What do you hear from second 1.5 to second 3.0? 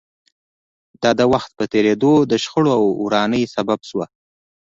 په تېرېدو د شخړو او